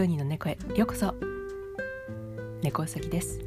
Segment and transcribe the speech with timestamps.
[0.00, 1.14] ドニーの猫へようこそ。
[2.62, 3.38] 猫うさぎです。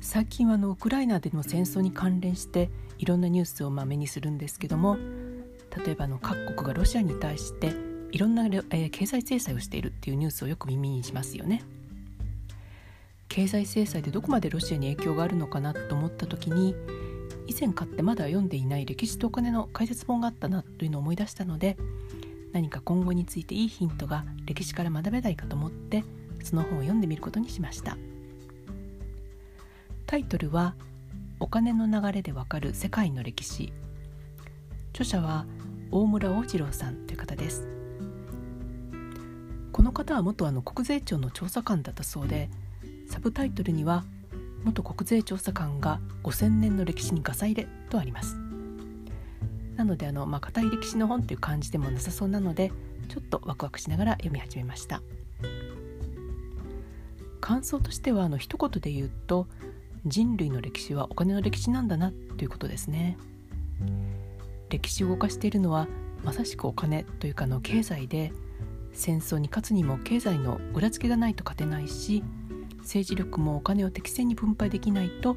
[0.00, 2.68] 最近はあのウクライナでの戦争に関連して
[2.98, 4.96] いろんなニュースをまめにするんですけども
[5.86, 7.76] 例えばの各国がロシアに対して
[8.10, 11.62] いろんな、えー、経済制裁をしているっていうニュースをよく耳にしますよね。
[13.28, 16.74] 経済制裁でどこまでロシアに影響があるのかなと思った時に
[17.46, 21.76] 以前買ってまだ読んでいない歴史とお金の解説本があったなというのを思い出したので
[22.52, 26.04] 何か今後についていいヒントが歴史から学べないかと思って
[26.42, 27.96] その本を読んでみることにしました。
[30.06, 30.74] タイトルは
[31.38, 33.72] 「お金の流れでわかる世界の歴史」
[34.92, 35.46] 著者は
[35.92, 37.68] 大村大次郎さんという方です。
[39.72, 42.50] この方は元あの国税庁の調査官だったそうで
[43.08, 44.04] サブタイトルには
[44.64, 48.49] 元国税調査官が5000年の歴史にガサ入れとあります。
[49.80, 52.70] なのであの、まあ、硬い歴史の本という感じでもなさそうなので
[53.08, 55.02] ちょっとワクワクしながら読み始めました。
[57.40, 59.48] 感想としてはあの一言で言うと
[60.04, 63.16] 人類の歴史はお金の歴史なんだなということですね。
[64.68, 65.88] 歴史を動かしているのは
[66.22, 68.32] まさしくお金というかの経済で
[68.92, 72.22] 戦争に勝つにも経済の裏付けがないと勝てないし
[72.80, 75.36] 政治力もお金を適正に分配できないと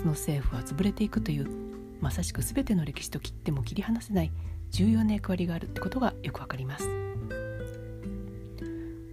[0.00, 4.32] その政府は潰れていくというまさしく全ての歴史と切っても切り離せない
[4.70, 6.88] 重要な役割があるってことがよくわかります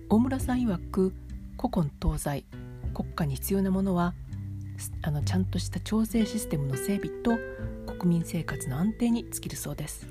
[0.09, 1.13] 大村さん曰く
[1.57, 2.45] 古今東西
[2.93, 4.13] 国家に必要なものは
[5.03, 7.37] あのちゃんとした調整システムの整備と
[7.93, 10.07] 国民生活の安定に尽きるそうです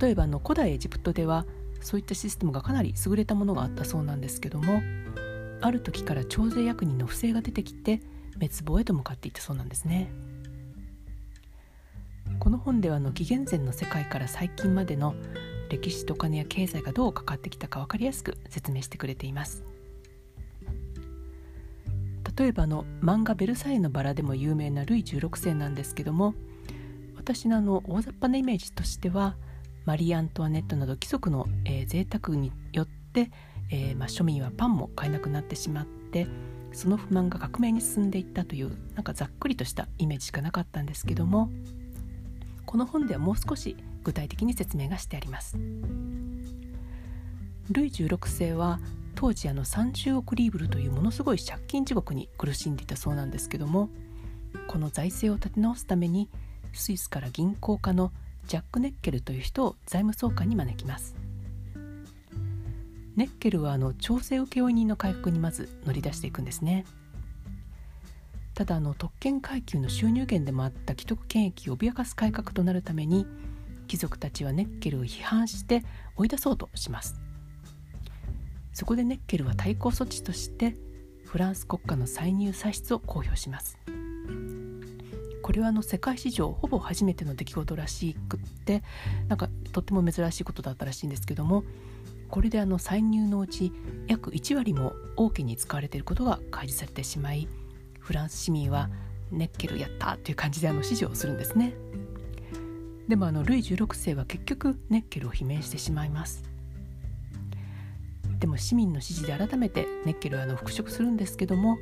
[0.00, 1.44] 例えばの古代エジプトでは
[1.80, 4.80] そういったシステムがかなり優れたものがあったそうなんですけども
[5.60, 8.00] ある時から徴税役人の不正が出てきて
[8.34, 10.10] 滅亡へと向かっていったそうなんですね。
[12.64, 15.14] 本ではの紀元前の世界から最近までの
[15.68, 19.62] 歴史と金や経済がどう関わってきたか分かりやすく説明してくれています。
[22.38, 26.34] 例えばの漫画「ベルサイユのバラ」でも有名なルイ16世なんですけども
[27.14, 29.36] 私のあの大雑把なイメージとしては
[29.84, 33.30] マリー・アントワネットなど貴族の、えー、贅沢によって、
[33.70, 36.26] えーまあ、庶民はパンも買えなくなってしまって
[36.72, 41.50] その不満が革命に進んでいったというなんかざっくりとしたイメージしかなかったんですけども
[42.74, 45.56] この本ではもう少し具体的に説明がしてあります。
[47.70, 48.80] ルイ16世は
[49.14, 53.90] 当時あの30億リーブルというものすごい借金地獄に苦しんでいたそうなんですけども
[54.66, 56.28] この財政を立て直すために
[56.72, 58.10] スイスから銀行家の
[58.48, 61.14] ジャック・ネッケルという人を財務総監に招きます。
[63.14, 66.86] ネッケルはあの調整請負人の改革にまず乗り出していくんですね。
[68.54, 73.26] ただあの特権階級の収入源でもあった既得権益を脅かす改革となるために
[73.88, 75.84] 貴族たちはネッケルを批判して
[76.16, 77.20] 追い出そうとします。
[78.72, 80.74] そこでネッケルは対抗措置として
[81.24, 83.78] フランス国家の歳入歳出を公表します。
[85.42, 88.82] これはあの世界史上ほぼ初めての出来事らしくって
[89.28, 91.64] なんかとっても珍しいことだったらしいんですけども
[92.30, 93.70] これであの歳入のうち
[94.06, 97.46] 約1割も王家に使われていることが開示されてしまい
[98.04, 98.90] フランス市民は
[99.30, 101.74] ネッケルやったという感じであの支持をするんですね
[103.08, 106.44] でもあのルイ16世は結局ネッケルを罷免してしまいます
[108.38, 111.78] でも市民の支持で改めてネッケルはあの復職するんですけども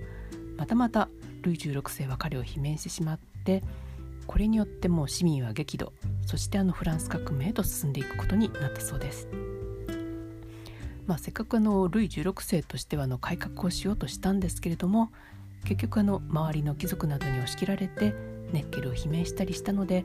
[0.57, 1.09] またまた
[1.43, 3.65] ルイ16世は彼を罷免してしまって
[4.29, 5.93] これによってもう市民は激怒
[6.25, 9.29] そしてあのフランス革命へと進んでいくことになったそうです。
[11.07, 15.11] まあ、せっかくあのルイ16世としてはの改革をしようとしたんですけれども
[15.65, 18.15] 結局あの周りの貴族などに押し切られて
[18.53, 20.05] ネッケルを罷免したりしたので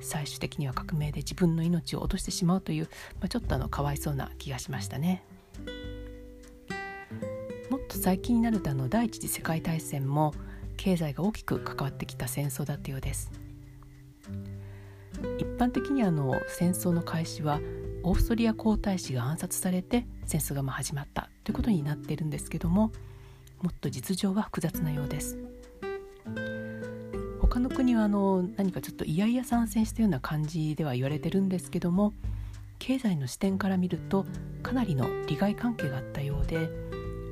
[0.00, 2.88] 最終的には革命で自分の命を落としてしまうという、
[3.20, 5.24] まあ、ちょっとあのかわいそうな気がしましたね。
[7.70, 10.34] もっと最近になるとあの第一次世界大戦も
[10.76, 13.32] 経済が大きく関わってきた戦争だったようです。
[15.38, 17.60] 一般的にあの戦争の開始は
[18.02, 22.92] オーストリア皇太子が暗殺されて戦争がま始まったということになっているんですけども
[23.64, 25.38] もっと実情は複雑なようです
[27.40, 32.12] 他の国はあの何かちょっと嫌々参戦したような感じでは言われてるんですけども
[32.78, 34.26] 経済の視点から見ると
[34.62, 36.68] かなりの利害関係があったようで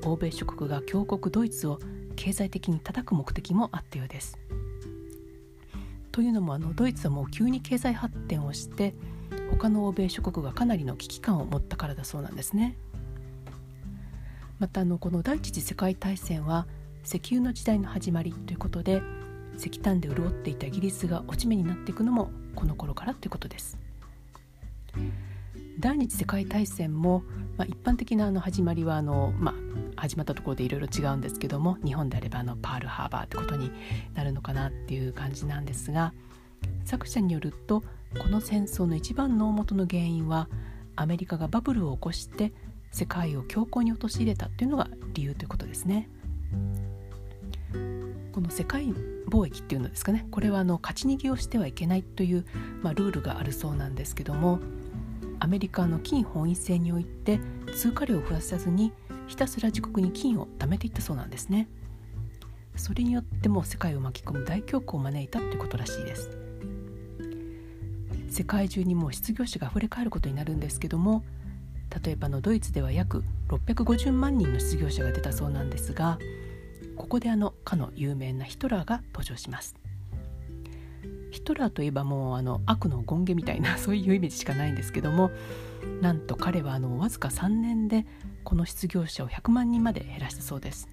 [0.06, 1.78] 欧米諸国が強国ドイツを
[2.16, 4.38] 経済的に叩く目的もあったようです。
[6.12, 8.94] というのもあのドイツはもう急に経済発展をして
[9.50, 12.78] 他の欧米諸国がかなりの危機感を持ったからだそうなんですね。
[14.62, 16.68] またあのこの第一次世界大戦は
[17.04, 19.02] 石油の時代の始まりということで
[19.58, 23.76] 石炭で潤っていたイギリスが落ち目になっていくのもこの頃からということです。
[25.80, 27.24] 第二次世界大戦も、
[27.56, 29.50] まあ、一般的なあの始まりはあの、ま
[29.96, 33.72] あ、始まったところでいろいろ違うんですけども日本であればあのパールハーバーってことに
[34.14, 36.14] なるのかなっていう感じなんですが
[36.84, 37.82] 作者によると
[38.16, 40.48] この戦争の一番の大元の原因は
[40.94, 42.52] アメリカがバブルを起こして
[42.92, 46.08] 世界を恐慌に陥れたっていうのが理由ということですね。
[48.32, 48.94] この世界
[49.28, 50.26] 貿易っていうのですかね。
[50.30, 52.44] これはあの勝ち逃げをしてはいけないという、
[52.82, 54.60] まあ、ルールがあるそうなんですけども
[55.40, 57.40] アメリカの金本位制において
[57.74, 58.92] 通貨量を増やさずに
[59.26, 61.68] ひたすら自国に金を貯めていったそうなんですね。
[62.76, 66.30] それによっても世界を巻き込む大恐慌を招いたということらしいです。
[68.30, 71.22] 世界中にもう失業者が溢れ返ることになるんですけども
[72.04, 76.18] 例えばのドイツでは約650万人の失業者が出たそうなんですが
[76.96, 79.74] ここであのかの有名なヒトラーが登場します。
[81.30, 85.30] ヒトラーといえばもうあの悪の権化みたいな そういうイメージしかないんですけども
[86.02, 88.06] なんと彼はあのわずか3年で
[88.44, 90.88] この失業者を100万人まで減らしたそうです。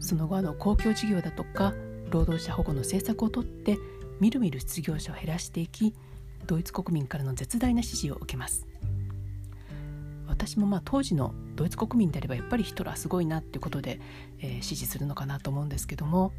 [0.00, 1.74] その後あの公共事業だとか
[2.10, 3.78] 労働者保護の政策をとって
[4.18, 5.94] みるみる失業者を減らしていき
[6.46, 8.69] ドイツ国民からの絶大な支持を受けます。
[10.30, 14.00] 私もまあ当時のドイツ国民であればやっぱりヒトラーすごいなっていうことで、
[14.38, 16.32] えー、支持するのかなと思うんですけども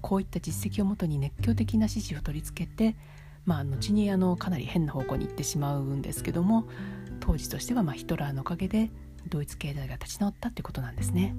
[0.00, 2.96] こういった実績をもとに熱狂的な支持を取り付けて、
[3.44, 6.66] まあ、後にあのかなり変な方向に行ってしまうんですけども
[7.20, 8.90] 当時としてはまあヒトラーのおかげで
[9.28, 11.34] ドイツ経済が立ち直ったっていうことなんですね。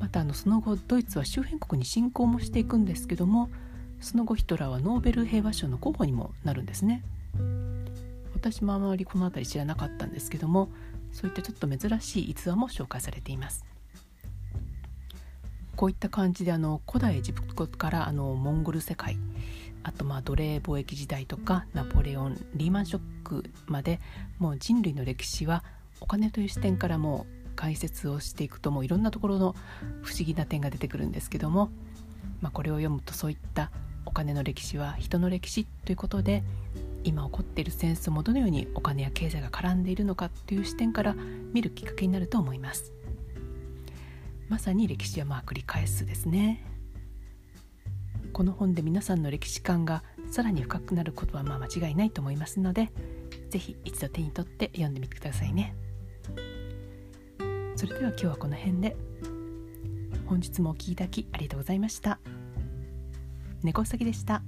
[0.00, 3.48] またあのその後ドイツは周辺国に侵攻もしていくんですけども
[4.00, 7.02] その後ヒトラーはノーベル平和賞の候補にもなるんですね。
[8.44, 10.68] 私もあまりこの辺り知らなかったんですけども
[11.12, 13.64] そういったちょっと珍しい逸話も紹介されています。
[15.76, 19.16] こういった感じであの古代エジプトからあのモンゴル世界
[19.82, 23.98] あとまあ奴隷貿易時代とかナポレオンリーマンショックまで
[24.38, 25.64] もう人類の歴史は
[26.00, 27.26] お金という視点からも
[27.56, 29.56] 解説をしていくともういろんなところの
[30.02, 31.70] 不思議な点が出てくるんですけども、
[32.40, 33.70] まあ、これを読むとそういった
[34.06, 36.44] お金の歴史は人の歴史ということで
[37.04, 41.14] 今起こっている戦争もどのようにお金や経済が絡んでいるのかという視点から
[41.52, 42.92] 見るきっかけになると思います。
[44.48, 46.64] まさに歴史はまあ繰り返すですね。
[48.32, 52.90] この本で皆さんの歴史観がさらに深くなることはまあ間違いないと思いますので
[53.50, 55.76] 是非一度手に取って読んでみてくださいね。
[57.76, 58.96] それでは今日はこの辺で。
[60.26, 62.18] 本日もお聴きいただきありがとうございました。
[63.62, 64.42] 猫うさぎでした。